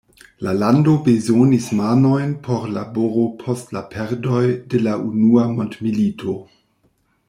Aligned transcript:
La 0.45 0.53
lando 0.61 0.93
bezonis 1.07 1.67
manojn 1.81 2.33
por 2.49 2.65
laboro 2.79 3.27
post 3.45 3.77
la 3.79 3.87
perdoj 3.95 4.43
de 4.75 4.85
la 4.89 4.99
Unua 5.15 5.49
Mondmilito. 5.57 6.41